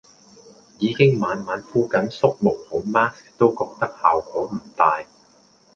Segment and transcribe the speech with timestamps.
[0.79, 4.99] 已經晚晚敷緊縮毛孔 mask 都覺得效果唔大